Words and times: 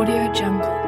Audio 0.00 0.32
Jungle. 0.32 0.79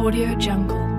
Audio 0.00 0.34
Jungle. 0.38 0.89